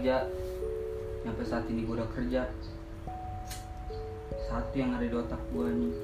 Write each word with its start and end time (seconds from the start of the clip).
kerja. 0.00 0.24
Sampai 1.20 1.44
saat 1.44 1.68
ini 1.68 1.84
gue 1.84 1.92
udah 1.92 2.08
kerja. 2.16 2.48
Satu 4.48 4.72
yang 4.72 4.96
ada 4.96 5.04
di 5.04 5.12
otak 5.12 5.36
gue 5.52 5.68
nih 5.68 5.94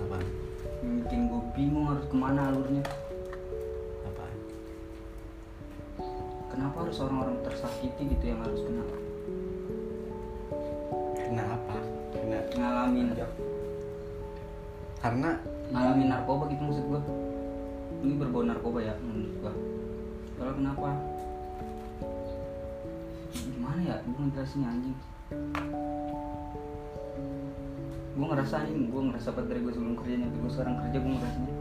apa 0.00 0.16
yang 0.80 1.04
bikin 1.04 1.20
gue 1.28 1.40
bingung 1.52 1.84
harus 1.92 2.08
ke 2.08 2.16
mana 2.16 2.48
alurnya. 2.48 2.80
Apa 4.08 4.24
kenapa 6.48 6.76
harus 6.88 6.96
orang-orang 7.04 7.44
tersakiti 7.44 8.16
gitu 8.16 8.24
yang 8.24 8.40
harus 8.40 8.64
kena? 8.64 8.84
Kenapa 11.20 11.76
kena 12.16 12.40
ngalamin. 12.56 13.12
karena 15.04 15.36
ngalamin 15.68 16.08
narkoba 16.08 16.48
gitu 16.48 16.64
maksud 16.64 16.84
gue 16.88 17.00
ini 18.08 18.16
berbau 18.16 18.40
narkoba 18.40 18.80
ya 18.80 18.96
menurut 19.04 19.36
gue 19.36 19.52
kalau 20.40 20.52
kenapa 20.56 20.88
ya 23.84 24.00
gue 24.00 24.22
ngejelasinnya 24.24 24.68
anjing. 24.72 24.96
Gue 28.16 28.26
ngerasa 28.32 28.54
anjing 28.64 28.88
gue 28.88 29.02
ngerasa 29.12 29.28
banget 29.36 29.48
dari 29.52 29.60
gue 29.60 29.72
sebelum 29.76 29.94
kerja 30.00 30.14
nyampe 30.24 30.36
gue 30.40 30.52
sekarang 30.52 30.74
kerja 30.80 30.96
gue 30.96 31.12
ngerasanya 31.12 31.52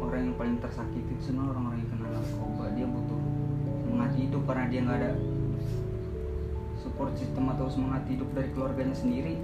orang 0.00 0.22
yang 0.26 0.36
paling 0.38 0.56
tersakiti 0.62 1.10
itu 1.12 1.22
semua 1.28 1.52
orang-orang 1.52 1.84
yang 1.84 1.90
kena 1.92 2.08
narkoba 2.08 2.64
dia 2.72 2.86
butuh 2.88 3.20
semangat 3.84 4.12
hidup 4.16 4.42
karena 4.48 4.64
dia 4.70 4.80
nggak 4.80 4.98
ada 5.02 5.10
support 6.80 7.12
system 7.18 7.44
atau 7.52 7.66
semangat 7.68 8.02
hidup 8.06 8.28
dari 8.32 8.48
keluarganya 8.54 8.94
sendiri. 8.94 9.34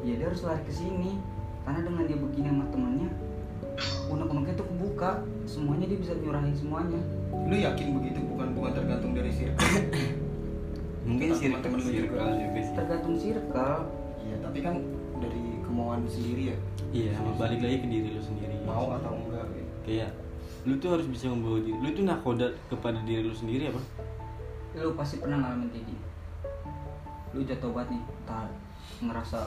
Ya 0.00 0.16
dia 0.16 0.32
harus 0.32 0.40
lari 0.42 0.64
ke 0.64 0.72
sini. 0.72 1.20
Karena 1.68 1.84
dengan 1.84 2.08
dia 2.08 2.16
begini 2.16 2.48
sama 2.48 2.64
temennya 2.72 3.10
unek-uneknya 4.08 4.54
tuh 4.56 4.66
kebuka. 4.66 5.10
Semuanya 5.44 5.86
dia 5.86 5.98
bisa 6.00 6.16
nyurahin 6.16 6.56
semuanya. 6.56 7.00
Lu 7.36 7.54
yakin 7.54 7.86
begitu? 8.00 8.18
Bukan 8.24 8.48
bukan 8.56 8.72
tergantung 8.72 9.12
dari 9.12 9.30
circle 9.30 9.68
mungkin 11.10 11.28
circle 11.34 11.74
lu 11.74 11.82
circle 11.82 12.14
juga. 12.14 12.38
juga 12.38 12.60
sih 12.62 12.74
tergantung 12.78 13.16
circle 13.18 13.78
iya 14.22 14.36
tapi 14.38 14.58
kan 14.62 14.74
dari 15.20 15.42
kemauan 15.70 16.02
sendiri 16.10 16.42
ya? 16.50 16.56
Iya 16.90 17.10
sama 17.14 17.32
balik 17.38 17.62
lagi 17.62 17.76
ke 17.78 17.86
diri 17.86 18.08
lu 18.10 18.22
sendiri. 18.22 18.54
Mau 18.66 18.90
atau 18.98 19.14
enggak 19.14 19.46
gitu. 19.54 19.70
kayak 19.86 20.10
lu 20.66 20.74
tuh 20.76 20.90
harus 20.98 21.06
bisa 21.06 21.30
membawa 21.30 21.62
diri 21.62 21.78
lu 21.78 21.88
tuh 21.94 22.04
nakoda 22.04 22.46
kepada 22.66 22.98
diri 23.06 23.22
lu 23.22 23.34
sendiri 23.34 23.70
apa? 23.70 23.80
Lu 24.78 24.94
pasti 24.98 25.22
pernah 25.22 25.38
ngalamin 25.46 25.70
kayak 25.70 25.86
gini. 25.86 26.02
Lu 27.30 27.40
jatuh 27.46 27.70
banget 27.70 27.88
nih 27.94 28.02
entah 28.02 28.46
ngerasa 29.00 29.40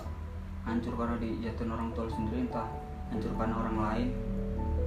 hancur 0.64 0.94
karena 0.96 1.16
dijatuhin 1.20 1.72
orang 1.76 1.88
tua 1.92 2.08
lu 2.08 2.14
sendiri 2.16 2.40
entah 2.48 2.68
hancur 3.12 3.32
karena 3.36 3.56
orang 3.60 3.78
lain. 3.78 4.10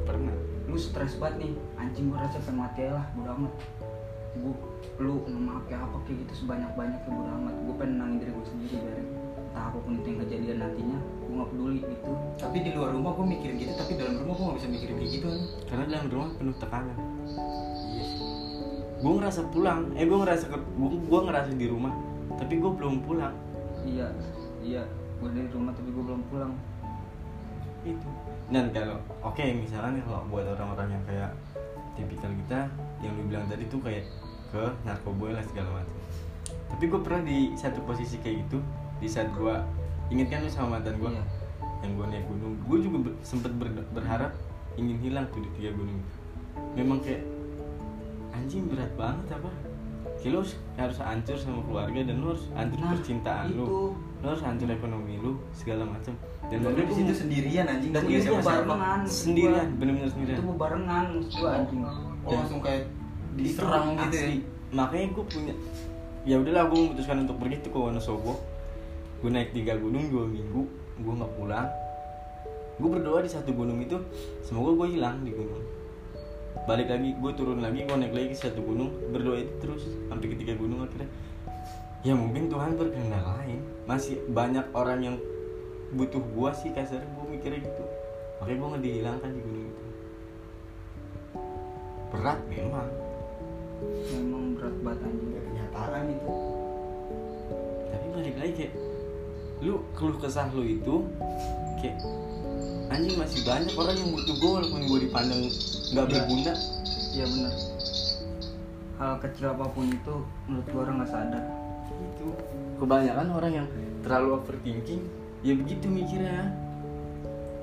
Pernah. 0.08 0.36
Lu 0.66 0.76
stres 0.80 1.20
banget 1.20 1.36
nih 1.44 1.52
anjing 1.76 2.08
gue 2.08 2.18
rasa 2.18 2.40
pengen 2.42 2.64
mati 2.64 2.88
lah 2.88 3.04
bodo 3.12 3.30
amat 3.36 3.52
gue 4.40 4.54
lu 4.96 5.14
ngomong 5.28 5.60
kayak 5.68 5.84
apa 5.84 5.96
kayak 6.08 6.24
gitu 6.24 6.32
sebanyak 6.44 6.70
banyaknya 6.72 7.10
bodo 7.12 7.30
amat. 7.36 7.54
Gue 7.64 7.74
pengen 7.76 7.94
nangin 8.00 8.16
diri 8.22 8.30
gue 8.32 8.46
sendiri 8.48 8.74
biarin. 8.80 9.08
Entah 9.36 9.62
apa 9.72 9.78
pun 9.80 9.92
itu 9.96 10.06
yang 10.08 10.20
kejadian 10.24 10.58
nantinya 10.60 10.98
gue 11.00 11.32
gak 11.36 11.50
peduli 11.52 11.80
gitu. 11.84 12.10
Tapi 12.40 12.56
di 12.60 12.70
luar 12.72 12.90
rumah 12.92 13.12
gue 13.16 13.26
mikirin 13.26 13.56
gitu 13.60 13.72
tapi 13.76 13.92
dalam 13.96 14.14
rumah 14.20 14.34
gue 14.36 14.44
gak 14.44 14.56
bisa 14.60 14.68
mikirin 14.68 14.94
kayak 14.96 15.12
gitu 15.12 15.26
kan? 15.28 15.40
Karena 15.68 15.84
dalam 15.88 16.06
rumah 16.12 16.28
penuh 16.36 16.56
tekanan. 16.56 16.98
Iya 17.92 18.04
sih. 18.04 18.20
Gue 19.00 19.12
ngerasa 19.20 19.40
pulang. 19.52 19.80
Eh 19.96 20.04
gue 20.08 20.18
ngerasa 20.18 20.44
ke 20.48 20.58
gue 20.60 20.88
gue 21.04 21.20
ngerasa 21.28 21.50
di 21.52 21.66
rumah 21.68 21.92
tapi 22.36 22.54
gue 22.60 22.70
belum 22.72 22.94
pulang. 23.04 23.34
Iya 23.84 24.08
iya. 24.64 24.82
Gue 25.20 25.28
dari 25.32 25.48
rumah 25.52 25.72
tapi 25.72 25.88
gue 25.92 26.04
belum 26.04 26.22
pulang. 26.28 26.52
Itu. 27.84 28.08
Dan 28.46 28.70
kalau 28.70 28.98
oke 29.26 29.42
misalkan 29.42 30.00
kalau 30.06 30.22
buat 30.30 30.46
orang-orang 30.46 30.96
yang 30.96 31.04
kayak 31.04 31.30
tipikal 31.96 32.30
kita 32.44 32.60
yang 33.00 33.12
lu 33.16 33.24
bilang 33.26 33.48
tadi 33.48 33.64
tuh 33.72 33.80
kayak 33.80 34.04
ke 34.48 34.64
narkoboy 34.82 35.30
lah 35.30 35.42
segala 35.42 35.68
macam. 35.74 35.96
Tapi 36.68 36.84
gue 36.84 37.00
pernah 37.00 37.22
di 37.22 37.38
satu 37.54 37.80
posisi 37.82 38.18
kayak 38.18 38.44
gitu 38.44 38.58
di 38.96 39.06
saat 39.06 39.30
gue 39.30 39.54
inget 40.08 40.28
kan 40.28 40.40
lu 40.40 40.48
sama 40.48 40.76
mantan 40.76 40.96
gue 40.96 41.10
Iya. 41.10 41.24
yang 41.82 41.92
gue 41.92 42.06
naik 42.08 42.24
gunung. 42.26 42.54
Gue 42.62 42.78
juga 42.80 42.96
ber- 43.02 43.18
sempet 43.20 43.52
ber- 43.52 43.86
berharap 43.92 44.32
ingin 44.74 44.98
hilang 44.98 45.24
tuh 45.30 45.40
di 45.40 45.50
tiga 45.54 45.72
gunung 45.72 46.00
memang 46.72 47.00
kayak 47.00 47.24
anjing 48.32 48.66
berat 48.66 48.92
banget 48.94 49.26
apa? 49.30 49.48
Kayak 50.16 50.30
lu 50.30 50.38
harus, 50.38 50.52
harus 50.74 50.98
hancur 50.98 51.36
sama 51.36 51.60
keluarga 51.62 52.00
dan 52.02 52.16
lu 52.18 52.26
harus 52.30 52.44
hancur 52.50 52.78
Nah, 52.78 52.90
percintaan 52.92 53.46
lu. 53.50 53.64
itu. 53.64 53.80
lu 54.16 54.26
harus 54.26 54.42
hancur 54.42 54.68
ekonomi 54.68 55.14
lu 55.16 55.32
segala 55.52 55.84
macam. 55.84 56.12
Dan 56.46 56.58
lu 56.62 56.72
di 56.74 56.94
situ 56.94 57.12
sendirian 57.14 57.66
anjing. 57.66 57.92
Dan 57.92 58.02
Gua 58.02 58.10
itu 58.10 58.22
siapa-siapa. 58.22 58.64
barengan. 58.66 59.00
Sendirian 59.04 59.52
gua. 59.66 59.76
bener-bener 59.76 60.08
sendirian. 60.08 60.36
Itu 60.36 60.52
barengan 60.56 61.04
maksud 61.12 61.32
gue 61.34 61.50
anjing. 61.50 61.80
Oh 62.22 62.32
langsung 62.32 62.60
kayak 62.60 62.82
diserang 63.36 63.94
Itu 63.94 64.02
gitu 64.08 64.16
ya. 64.16 64.24
asli. 64.26 64.38
makanya 64.74 65.06
gue 65.14 65.24
punya 65.30 65.54
ya 66.26 66.36
udahlah 66.42 66.66
gue 66.66 66.78
memutuskan 66.82 67.22
untuk 67.22 67.36
pergi 67.38 67.56
tuh 67.62 67.70
ke 67.70 67.78
Wonosobo. 67.78 68.34
Gue 69.22 69.30
naik 69.30 69.54
tiga 69.54 69.78
gunung 69.78 70.10
dua 70.10 70.26
minggu 70.26 70.66
gue 70.98 71.12
nggak 71.14 71.32
pulang. 71.38 71.70
Gue 72.76 72.88
berdoa 72.92 73.22
di 73.22 73.30
satu 73.30 73.54
gunung 73.54 73.78
itu 73.80 73.96
semoga 74.42 74.74
gue 74.84 74.98
hilang 74.98 75.22
di 75.22 75.30
gunung. 75.30 75.62
Balik 76.66 76.90
lagi 76.90 77.14
gue 77.14 77.32
turun 77.38 77.62
lagi 77.62 77.86
gue 77.86 77.96
naik 77.96 78.12
lagi 78.12 78.28
ke 78.34 78.36
satu 78.36 78.58
gunung 78.58 78.90
berdoa 79.14 79.38
itu 79.38 79.54
terus 79.62 79.86
sampai 80.10 80.26
ke 80.34 80.36
tiga 80.42 80.58
gunung 80.58 80.82
akhirnya. 80.82 81.08
Ya 82.02 82.12
mungkin 82.18 82.50
Tuhan 82.50 82.74
berkehendak 82.74 83.22
lain. 83.22 83.62
Masih 83.86 84.18
banyak 84.34 84.66
orang 84.74 84.98
yang 85.00 85.16
butuh 85.94 86.18
gue 86.20 86.50
sih 86.58 86.74
kasarnya 86.74 87.06
gue 87.06 87.24
mikirnya 87.38 87.62
gitu. 87.62 87.84
Makanya 88.42 88.58
gue 88.58 88.68
nggak 88.74 88.82
dihilangkan 88.82 89.30
di 89.30 89.40
gunung 89.46 89.64
itu. 89.70 89.84
Berat 92.10 92.38
memang 92.50 92.88
memang 94.12 94.56
berat 94.56 94.76
banget 94.80 95.00
anjing. 95.04 95.30
Ya, 95.32 95.40
kenyataan 95.44 96.04
itu. 96.12 96.30
Tapi 97.92 98.06
balik 98.12 98.36
lagi 98.40 98.52
kayak 98.56 98.74
lu 99.64 99.80
keluh 99.96 100.18
kesah 100.20 100.52
lu 100.52 100.62
itu 100.64 100.94
kayak 101.80 101.96
anjing 102.92 103.16
masih 103.16 103.40
banyak 103.44 103.72
orang 103.72 103.96
yang 103.96 104.10
butuh 104.12 104.34
gue 104.36 104.50
walaupun 104.60 104.80
gue 104.84 104.98
dipandang 105.08 105.42
nggak 105.92 106.06
berguna. 106.12 106.52
Iya 107.16 107.24
bener. 107.24 107.52
Hal 108.96 109.12
kecil 109.20 109.46
apa 109.52 109.64
pun 109.72 109.88
itu 109.92 110.14
menurut 110.48 110.66
gue 110.68 110.80
orang 110.80 110.96
nggak 111.00 111.10
sadar. 111.12 111.44
Itu 112.16 112.26
kebanyakan 112.80 113.28
orang 113.32 113.52
yang 113.64 113.66
terlalu 114.04 114.40
overthinking 114.40 115.02
ya 115.40 115.52
begitu 115.56 115.88
mikirnya. 115.88 116.52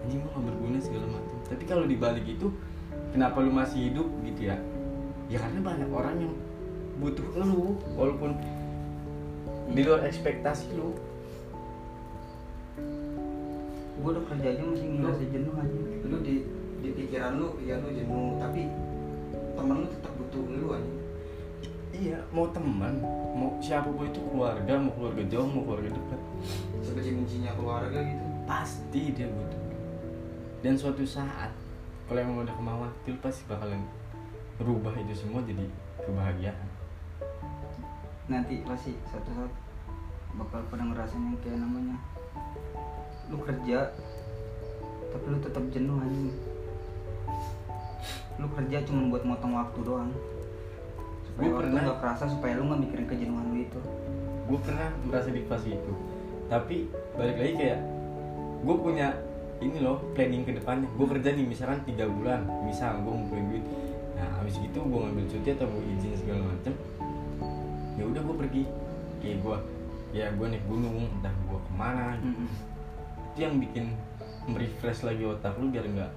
Anjing 0.05 0.19
gue 0.21 0.31
nggak 0.33 0.45
berguna 0.49 0.77
segala 0.81 1.05
macam. 1.09 1.37
Tapi 1.49 1.63
kalau 1.69 1.85
dibalik 1.85 2.25
itu 2.25 2.49
kenapa 3.13 3.37
lu 3.45 3.53
masih 3.53 3.93
hidup 3.93 4.09
gitu 4.25 4.49
ya 4.49 4.57
ya 5.33 5.41
karena 5.41 5.59
banyak 5.65 5.89
orang 5.89 6.15
yang 6.21 6.33
butuh 7.01 7.25
lu 7.41 7.73
walaupun 7.97 8.37
di 9.73 9.81
luar 9.81 10.05
ekspektasi 10.05 10.77
lu. 10.77 10.93
Gue 13.97 14.09
udah 14.13 14.25
kerja 14.29 14.47
aja 14.53 14.61
masih 14.61 14.87
ngerasa 15.01 15.23
jenuh 15.33 15.53
anjing 15.57 15.85
lu 16.05 16.17
di 16.21 16.35
di 16.85 16.89
pikiran 16.93 17.41
lu 17.41 17.57
ya 17.65 17.81
lu 17.81 17.89
jenuh 17.89 18.37
tapi 18.37 18.69
temen 19.57 19.75
lu 19.81 19.87
tetap 19.89 20.13
butuh 20.21 20.43
lu 20.53 20.67
anjing 20.77 21.01
Iya, 21.93 22.17
mau 22.33 22.49
teman, 22.49 22.97
mau 23.37 23.53
siapa 23.61 23.85
pun 23.85 24.09
itu 24.09 24.17
keluarga, 24.33 24.81
mau 24.81 24.89
keluarga 24.97 25.23
jauh, 25.29 25.45
mau 25.45 25.61
keluarga 25.61 25.93
dekat, 25.93 26.21
sebenci 26.81 27.13
bencinya 27.13 27.53
keluarga 27.53 28.01
gitu? 28.01 28.25
Pasti 28.49 29.13
dia 29.13 29.29
butuh. 29.29 29.61
Dan 30.65 30.73
suatu 30.73 31.05
saat, 31.05 31.53
kalau 32.09 32.17
emang 32.17 32.49
udah 32.49 32.55
kemauan, 32.57 32.91
itu 33.05 33.13
pasti 33.21 33.45
bakalan 33.45 33.85
berubah 34.57 34.93
itu 34.97 35.13
semua 35.17 35.41
jadi 35.43 35.65
kebahagiaan. 35.99 36.67
nanti 38.23 38.63
pasti 38.63 38.95
satu 39.03 39.29
saat 39.35 39.51
bakal 40.33 40.63
pada 40.71 40.87
ngerasain 40.87 41.19
yang 41.19 41.35
kayak 41.43 41.59
namanya 41.59 41.99
lu 43.27 43.35
kerja 43.37 43.91
tapi 45.11 45.25
lu 45.27 45.37
tetap 45.43 45.63
jenuh 45.69 45.99
anjing 45.99 46.31
lu 48.39 48.47
kerja 48.55 48.77
cuma 48.87 49.11
buat 49.11 49.23
motong 49.27 49.53
waktu 49.53 49.79
doang 49.83 50.11
supaya 51.27 51.45
Gua 51.45 51.53
waktu 51.53 51.61
pernah- 51.67 51.83
nggak 51.83 51.99
kerasa 51.99 52.23
supaya 52.31 52.53
lu 52.55 52.63
nggak 52.71 52.81
mikirin 52.87 53.07
kejenuhan 53.07 53.45
lu 53.51 53.59
itu 53.59 53.81
Gue 54.43 54.59
pernah 54.59 54.91
merasa 55.07 55.31
di 55.31 55.39
fase 55.47 55.71
itu, 55.71 55.93
tapi 56.51 56.91
balik 57.15 57.37
lagi 57.39 57.53
kayak 57.63 57.79
gue 58.59 58.75
punya 58.75 59.15
ini 59.63 59.79
loh 59.79 60.03
planning 60.11 60.43
ke 60.43 60.59
depannya. 60.59 60.83
Gue 60.99 61.07
kerja 61.07 61.31
nih 61.31 61.47
misalkan 61.47 61.79
tiga 61.87 62.11
bulan, 62.11 62.43
misal 62.67 62.99
gue 63.07 63.07
ngumpulin 63.07 63.45
duit. 63.47 63.63
Nah, 64.23 64.39
habis 64.39 64.55
gitu 64.55 64.79
gue 64.79 64.99
ngambil 65.03 65.25
cuti 65.27 65.49
atau 65.51 65.67
gue 65.67 65.83
izin 65.99 66.15
segala 66.15 66.47
macem. 66.47 66.73
Ya 67.99 68.03
udah 68.07 68.21
gue 68.23 68.35
pergi, 68.39 68.63
kayak 69.19 69.43
gue 69.43 69.57
ya 70.13 70.31
gue 70.31 70.47
naik 70.47 70.63
gunung, 70.69 71.09
entah 71.19 71.33
gue 71.33 71.59
ke 71.59 71.71
mana 71.75 72.15
gitu. 72.21 72.31
Mm-mm. 72.31 72.49
itu 73.33 73.39
yang 73.41 73.55
bikin 73.57 73.85
merefresh 74.45 75.01
lagi 75.01 75.25
otak 75.25 75.57
lu 75.57 75.73
biar 75.73 75.89
nggak 75.89 76.11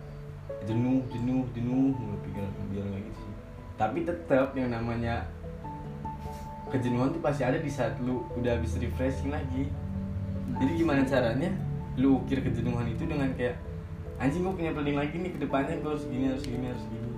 jenuh 0.69 1.01
jenuh 1.09 1.49
jenuh 1.57 1.97
mulu 1.97 2.17
pikiran 2.29 2.51
biar 2.69 2.85
nggak 2.93 3.03
gitu 3.09 3.19
sih 3.25 3.35
tapi 3.81 3.99
tetap 4.05 4.53
yang 4.53 4.69
namanya 4.69 5.25
kejenuhan 6.69 7.09
tuh 7.15 7.25
pasti 7.25 7.47
ada 7.47 7.57
di 7.57 7.73
saat 7.73 7.97
lu 8.05 8.27
udah 8.37 8.61
habis 8.61 8.77
refreshing 8.77 9.33
lagi 9.33 9.73
jadi 10.61 10.73
gimana 10.77 11.09
caranya 11.09 11.51
lu 11.97 12.21
ukir 12.21 12.45
kejenuhan 12.45 12.85
itu 12.91 13.09
dengan 13.09 13.33
kayak 13.33 13.57
anjing 14.21 14.45
gue 14.45 14.53
punya 14.53 14.77
planning 14.77 14.99
lagi 15.01 15.17
nih 15.17 15.33
ke 15.33 15.39
depannya 15.41 15.81
gue 15.81 15.89
harus 15.89 16.05
gini 16.05 16.25
harus 16.29 16.45
gini 16.45 16.67
harus 16.69 16.85
gini 16.85 17.09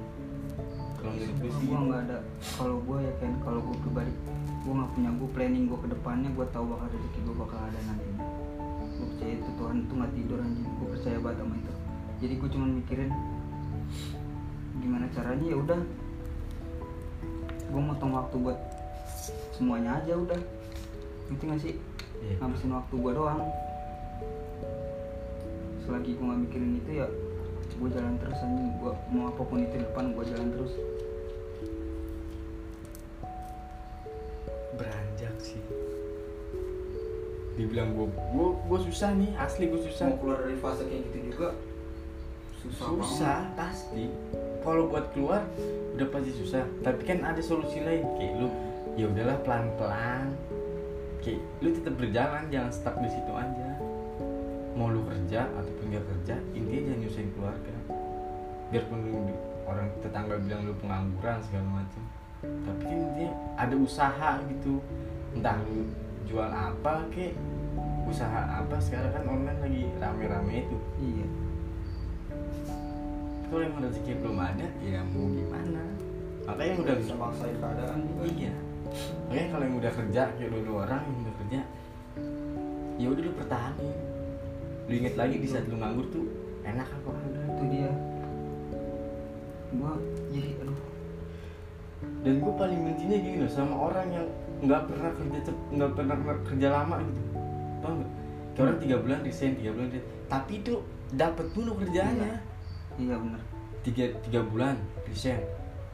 kalau 0.99 1.15
gue 1.15 1.51
sih. 1.55 1.67
gue 1.71 1.79
nggak 1.79 2.01
ada. 2.11 2.19
Kalau 2.59 2.77
gue 2.83 2.99
ya 3.03 3.13
kan 3.23 3.33
kalau 3.47 3.61
gue 3.63 3.77
pribadi 3.87 4.13
gue 4.59 4.73
nggak 4.75 4.91
punya 4.93 5.11
gue 5.15 5.29
planning 5.33 5.65
gue 5.71 5.79
ke 5.81 5.89
depannya 5.89 6.29
gue 6.35 6.47
tahu 6.53 6.65
bakal 6.69 6.87
rezeki 6.93 7.19
gue 7.25 7.37
bakal 7.41 7.59
ada 7.63 7.79
nantinya 7.89 8.27
gue 8.99 9.07
percaya 9.15 9.33
itu 9.39 9.51
Tuhan 9.55 9.77
itu 9.87 9.93
nggak 9.95 10.13
tidur 10.19 10.39
anjing. 10.43 10.67
Gue 10.67 10.89
percaya 10.93 11.17
banget 11.23 11.39
sama 11.39 11.55
itu. 11.55 11.73
Jadi 12.19 12.35
gue 12.35 12.49
cuma 12.51 12.67
mikirin 12.67 13.11
gimana 14.83 15.07
caranya? 15.15 15.47
Ya 15.47 15.57
udah. 15.57 15.81
Gue 17.69 17.83
motong 17.85 18.13
waktu 18.17 18.37
buat 18.43 18.59
semuanya 19.55 20.03
aja 20.03 20.13
udah. 20.19 20.41
Ngerti 21.29 21.45
gak 21.47 21.61
sih? 21.63 21.75
Iya. 22.19 22.35
ngabisin 22.43 22.75
waktu 22.75 22.95
gue 22.99 23.13
doang. 23.15 23.41
Selagi 25.87 26.11
gue 26.19 26.25
nggak 26.27 26.41
mikirin 26.51 26.73
itu 26.83 26.91
ya 26.99 27.07
gue 27.79 27.89
jalan 27.95 28.15
terus 28.19 28.39
anjing. 28.43 28.71
Gue 28.83 28.93
mau 29.15 29.31
apa 29.31 29.43
pun 29.47 29.59
itu 29.63 29.75
di 29.79 29.87
depan 29.87 30.05
gue 30.13 30.25
jalan 30.27 30.49
terus. 30.53 30.73
Beranjak 34.75 35.35
sih. 35.39 35.63
Dibilang 37.55 37.95
gue 37.95 38.07
gue 38.11 38.49
gue 38.67 38.79
susah 38.91 39.15
nih 39.15 39.31
asli 39.39 39.71
gue 39.71 39.81
susah. 39.87 40.11
Mau 40.11 40.19
keluar 40.19 40.39
dari 40.43 40.59
fase 40.59 40.83
kayak 40.87 41.03
gitu 41.11 41.19
juga 41.35 41.49
susah, 42.63 42.87
susah 42.99 43.41
pasti. 43.55 44.11
Kalau 44.67 44.91
buat 44.91 45.15
keluar 45.15 45.47
udah 45.95 46.09
pasti 46.11 46.33
susah. 46.35 46.67
Tapi 46.83 47.03
kan 47.07 47.23
ada 47.23 47.41
solusi 47.41 47.83
lain 47.83 48.05
kayak 48.19 48.33
lu 48.43 48.49
ya 48.99 49.07
udahlah 49.07 49.39
pelan 49.47 49.71
pelan 49.79 50.35
kayak 51.23 51.39
lu 51.63 51.71
tetap 51.71 51.95
berjalan 51.95 52.45
jangan 52.51 52.73
stuck 52.75 52.97
di 52.99 53.11
situ 53.11 53.33
aja 53.35 53.68
mau 54.79 54.95
lu 54.95 55.03
kerja 55.11 55.51
ataupun 55.59 55.91
gak 55.91 56.07
kerja 56.07 56.35
intinya 56.55 56.81
jangan 56.87 57.01
nyusahin 57.03 57.31
keluarga. 57.35 57.75
Biarpun 58.71 58.99
lu 59.11 59.19
orang 59.67 59.91
tetangga 59.99 60.39
bilang 60.39 60.63
lu 60.71 60.75
pengangguran 60.79 61.43
segala 61.43 61.83
macam. 61.83 62.03
Tapi 62.47 62.83
kan 62.87 62.99
intinya 63.03 63.31
ada 63.59 63.75
usaha 63.75 64.31
gitu. 64.47 64.79
Entah 65.35 65.59
lu 65.67 65.91
jual 66.31 66.47
apa 66.47 67.03
kek 67.11 67.35
usaha 68.07 68.63
apa 68.63 68.79
sekarang 68.79 69.11
kan 69.11 69.25
online 69.27 69.59
lagi 69.59 69.83
rame-rame 69.99 70.55
itu. 70.63 70.79
Iya. 71.03 71.27
Kalau 73.51 73.63
emang 73.65 73.83
rezeki 73.83 74.13
belum 74.23 74.39
ada 74.39 74.67
ya 74.79 75.03
mau 75.03 75.27
gimana? 75.27 75.83
Makanya 76.47 76.71
yang 76.71 76.81
udah 76.87 76.97
bisa 77.03 77.13
maksain 77.19 77.57
keadaan 77.59 77.99
juga. 78.07 78.23
Iya. 78.31 78.55
Makanya 79.27 79.47
kalau 79.51 79.65
yang 79.67 79.77
udah 79.83 79.93
kerja 79.93 80.23
kayak 80.39 80.51
lu, 80.55 80.59
lu 80.63 80.73
orang 80.79 81.03
yang 81.03 81.19
udah 81.27 81.35
kerja 81.43 81.61
ya 82.99 83.07
udah 83.15 83.23
lu 83.23 83.33
pertahanin 83.39 84.18
lu 84.89 84.93
inget 84.97 85.15
lagi 85.21 85.37
di 85.37 85.45
saat 85.45 85.69
lu 85.69 85.77
nganggur 85.77 86.09
tuh 86.09 86.25
enak 86.65 86.89
apa 86.89 87.09
enggak? 87.13 87.45
Itu 87.45 87.63
dia. 87.69 87.91
Gue 89.69 89.93
jadi 90.33 90.51
aduh. 90.65 90.81
Dan 92.25 92.35
gue 92.41 92.53
paling 92.57 92.81
bencinya 92.89 93.19
gini 93.21 93.37
loh 93.45 93.53
sama 93.53 93.75
orang 93.77 94.09
yang 94.09 94.27
nggak 94.65 94.83
pernah 94.91 95.11
kerja 95.13 95.39
cep 95.45 95.57
nggak 95.77 95.91
pernah 95.93 96.17
kerja 96.41 96.69
lama 96.73 96.97
gitu. 97.05 97.21
Tau 97.85 97.93
nggak? 98.01 98.11
Kayak 98.57 98.65
orang 98.65 98.79
tiga 98.81 98.97
bulan 98.97 99.19
resign 99.23 99.53
tiga 99.61 99.71
bulan 99.77 99.87
resign. 99.93 100.09
Tapi 100.33 100.53
itu 100.57 100.75
dapat 101.13 101.47
dulu 101.53 101.71
kerjaannya. 101.85 102.35
Iya. 102.97 103.15
Bener. 103.21 103.43
Tiga 103.85 104.05
tiga 104.25 104.41
bulan 104.41 104.75
resign 105.05 105.41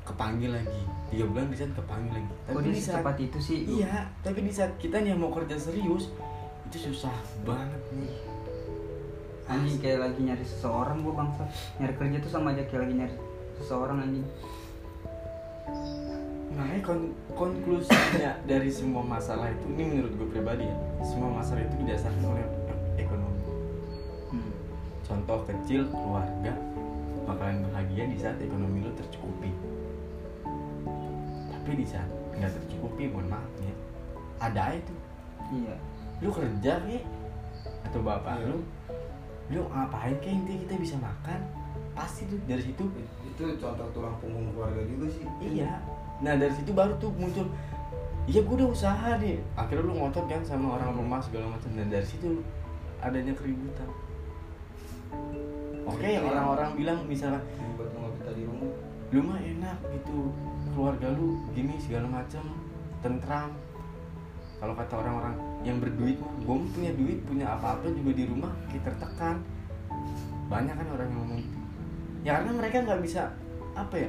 kepanggil 0.06 0.54
lagi. 0.54 0.82
Tiga 1.10 1.24
bulan 1.26 1.50
resign 1.50 1.74
kepanggil 1.74 2.12
lagi. 2.14 2.34
Tapi 2.46 2.58
dia 2.62 2.72
di 2.78 2.82
saat 2.82 3.18
itu 3.18 3.38
sih? 3.42 3.58
Iya 3.82 4.06
tapi 4.22 4.38
di 4.46 4.52
saat 4.54 4.78
kita 4.78 5.02
nih 5.02 5.18
mau 5.18 5.34
kerja 5.34 5.58
serius 5.58 6.14
itu 6.70 6.78
susah 6.78 7.14
banget. 7.42 7.82
Nih 7.98 8.33
anjing 9.54 9.78
kayak 9.78 9.98
lagi 10.02 10.20
nyari 10.20 10.44
seseorang 10.44 10.98
gue 11.00 11.14
bangsa. 11.14 11.42
Nyari 11.78 11.94
kerja 11.94 12.16
tuh 12.18 12.30
sama 12.30 12.52
aja 12.52 12.62
kayak 12.66 12.82
lagi 12.88 12.94
nyari 12.98 13.16
seseorang 13.56 13.98
anjing. 14.02 14.26
Makanya 16.54 16.82
kon- 16.86 17.14
konklusinya 17.34 18.30
dari 18.46 18.70
semua 18.70 19.02
masalah 19.02 19.50
itu 19.50 19.66
ini 19.74 19.82
menurut 19.90 20.12
gue 20.14 20.28
pribadi 20.30 20.70
ya 20.70 20.76
semua 21.02 21.30
masalah 21.34 21.66
itu 21.66 21.74
didasarkan 21.82 22.24
oleh 22.24 22.46
ekonomi. 22.94 23.42
Hmm. 24.30 24.52
contoh 25.02 25.42
kecil 25.46 25.86
keluarga 25.90 26.54
bakalan 27.26 27.66
bahagia 27.70 28.04
di 28.06 28.16
saat 28.18 28.38
ekonomi 28.38 28.86
lo 28.86 28.90
tercukupi. 28.94 29.50
Tapi 31.50 31.70
di 31.74 31.86
saat 31.86 32.06
nggak 32.34 32.54
tercukupi 32.54 33.10
mohon 33.10 33.30
maaf 33.30 33.50
ya 33.58 33.74
ada 34.38 34.74
itu 34.74 34.94
iya. 35.54 35.74
Lu 36.22 36.30
kerja 36.30 36.78
ki 36.86 36.98
atau 37.90 38.00
bapak 38.00 38.38
Iya. 38.38 38.46
lu 38.54 38.58
lu 39.52 39.60
ngapain 39.68 40.16
ke 40.20 40.28
intinya 40.28 40.58
kita 40.64 40.74
bisa 40.80 40.96
makan? 41.00 41.40
Pasti 41.92 42.24
tuh 42.26 42.40
dari 42.48 42.62
situ. 42.64 42.84
Itu 43.28 43.42
contoh 43.60 43.86
tulang 43.92 44.16
punggung 44.18 44.54
keluarga 44.56 44.82
juga 44.88 45.06
sih. 45.12 45.24
Iya. 45.42 45.80
Nah 46.24 46.34
dari 46.38 46.54
situ 46.56 46.70
baru 46.72 46.96
tuh 46.96 47.12
muncul 47.18 47.48
iya 48.24 48.40
gue 48.40 48.54
udah 48.56 48.72
usaha 48.72 49.20
nih 49.20 49.36
akhirnya 49.52 49.84
lu 49.84 50.00
ngotot 50.00 50.24
kan 50.24 50.40
sama 50.40 50.80
orang 50.80 50.96
rumah 50.96 51.20
segala 51.20 51.52
macam. 51.52 51.70
Dan 51.76 51.92
dari 51.92 52.06
situ 52.06 52.40
adanya 53.04 53.36
keributan. 53.36 53.88
Oke 55.84 56.08
yang- 56.08 56.24
orang-orang 56.24 56.70
bilang 56.74 56.98
misalnya 57.04 57.44
buat 57.76 57.92
di 58.32 58.44
rumah. 58.48 58.72
Lu 59.12 59.20
mah 59.22 59.38
enak 59.38 59.78
gitu 59.92 60.32
keluarga 60.74 61.06
lu 61.14 61.38
gini 61.54 61.78
segala 61.78 62.08
macam 62.10 62.42
tentram 62.98 63.52
kalau 64.64 64.80
kata 64.80 64.96
orang-orang 64.96 65.36
yang 65.60 65.76
berduit 65.76 66.16
mah 66.16 66.32
gue 66.40 66.56
punya 66.72 66.96
duit 66.96 67.20
punya 67.28 67.52
apa-apa 67.52 67.84
juga 67.92 68.16
di 68.16 68.24
rumah 68.24 68.48
kita 68.72 68.96
tertekan. 68.96 69.44
Banyak 70.48 70.72
kan 70.72 70.88
orang 70.88 71.04
yang 71.12 71.20
ngomong 71.20 71.38
gitu. 71.44 71.58
Ya 72.24 72.40
karena 72.40 72.52
mereka 72.56 72.80
nggak 72.80 73.04
bisa 73.04 73.36
apa 73.76 74.08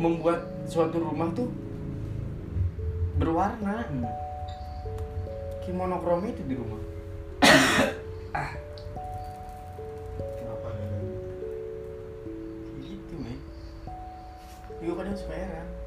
membuat 0.00 0.48
suatu 0.64 0.96
rumah 0.96 1.28
tuh 1.36 1.52
berwarna. 3.20 3.84
Hmm. 3.84 4.08
kayak 5.60 5.76
monokromi 5.76 6.32
itu 6.32 6.40
di 6.48 6.56
rumah. 6.56 6.80
Kenapa? 10.40 10.68
Ya 10.72 10.88
Kayak 12.64 12.80
gitu 12.80 13.14
men. 13.20 13.36
Gue 14.80 14.96
kadang 14.96 15.20
suka 15.20 15.36
heran 15.36 15.77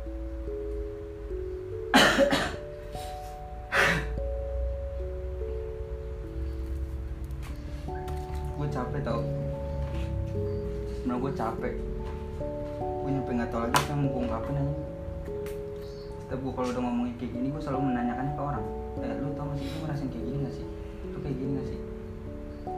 gue 8.61 8.69
capek 8.69 9.01
tau. 9.01 9.21
Sebenernya 10.93 11.17
gue 11.17 11.31
capek. 11.33 11.73
Gue 12.77 13.09
nyampe 13.09 13.31
nggak 13.33 13.49
tau 13.49 13.65
lagi 13.65 13.81
yang 13.89 13.99
mau 14.05 14.09
gue 14.13 14.21
ungkapin 14.29 14.55
aja 14.61 14.75
setiap 16.31 16.47
gue 16.47 16.53
kalau 16.55 16.69
udah 16.71 16.83
ngomongin 16.87 17.13
kayak 17.19 17.31
gini 17.35 17.47
gue 17.51 17.59
selalu 17.59 17.91
menanyakannya 17.91 18.33
ke 18.39 18.43
orang. 18.45 18.65
Eh 19.03 19.13
lu 19.19 19.35
tau 19.35 19.51
gak 19.51 19.57
sih 19.59 19.67
lu 19.67 19.77
ngerasain 19.83 20.09
kayak 20.15 20.23
gini 20.23 20.37
gak 20.47 20.55
sih? 20.55 20.65
Lu 21.11 21.17
kayak 21.19 21.35
gini 21.35 21.51
gak 21.59 21.67
sih? 21.67 21.79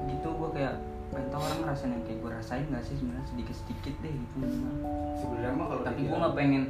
Gitu 0.10 0.28
gue 0.34 0.50
kayak 0.58 0.74
pengen 1.14 1.28
tau 1.30 1.42
orang 1.46 1.60
ngerasain 1.62 1.92
yang 1.94 2.04
kayak 2.10 2.18
gue 2.26 2.32
rasain 2.34 2.66
gak 2.74 2.82
sih 2.82 2.96
sebenarnya? 2.98 3.26
Sedikit 3.30 3.56
sedikit 3.62 3.94
deh 4.02 4.10
gitu. 4.10 4.36
Minimal. 4.42 4.74
sebenarnya 5.22 5.54
mah 5.54 5.68
kalau 5.70 5.82
tapi 5.86 5.94
gue 5.94 6.02
dibilang- 6.10 6.22
nggak 6.26 6.34
pengen 6.34 6.64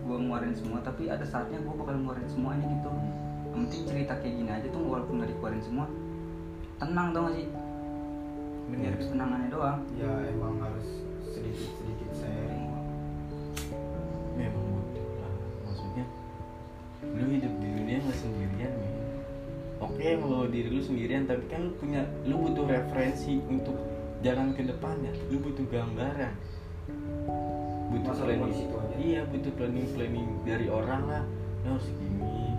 gue 0.00 0.16
ngeluarin 0.16 0.54
semua 0.56 0.78
tapi 0.80 1.02
ada 1.12 1.26
saatnya 1.28 1.58
gue 1.60 1.74
bakal 1.76 1.94
ngeluarin 2.00 2.28
semuanya 2.32 2.64
gitu. 2.72 2.88
Yang 2.88 3.52
penting 3.52 3.82
cerita 3.84 4.12
kayak 4.16 4.34
gini 4.40 4.50
aja 4.54 4.66
tuh 4.72 4.80
walaupun 4.80 5.14
nggak 5.20 5.30
dikeluarin 5.36 5.60
semua 5.60 5.86
tenang 6.80 7.12
tau 7.12 7.28
gak 7.28 7.36
sih 7.36 7.46
biar 8.70 8.94
kesenangannya 8.96 9.48
doang. 9.50 9.80
Ya 9.98 10.10
emang 10.30 10.62
harus 10.62 10.86
sedikit 11.30 11.70
sedikit 11.78 12.10
sharing 12.18 12.66
memang 14.34 14.66
butuh 14.72 15.08
lah 15.20 15.34
maksudnya 15.68 16.04
lu 17.06 17.24
hidup 17.28 17.54
di 17.60 17.68
dunia 17.70 17.96
nggak 18.02 18.18
sendirian 18.18 18.72
men. 18.78 18.94
Oke 19.80 20.08
kalau 20.20 20.44
diri 20.48 20.68
lu 20.68 20.82
sendirian 20.84 21.24
tapi 21.24 21.44
kan 21.48 21.70
lu 21.70 21.72
punya 21.80 22.02
lu 22.28 22.36
butuh 22.48 22.64
referensi 22.68 23.40
untuk 23.48 23.76
jalan 24.20 24.52
ke 24.52 24.62
depannya. 24.68 25.12
Lu 25.32 25.40
butuh 25.40 25.64
gambaran. 25.68 26.34
Butuh 27.90 28.12
Masa 28.14 28.22
planning. 28.22 28.70
iya 29.02 29.26
butuh 29.26 29.52
planning 29.56 29.88
planning 29.96 30.28
dari 30.46 30.66
orang 30.70 31.02
lah. 31.08 31.22
Lu 31.64 31.76
harus 31.76 31.88
gini 31.96 32.49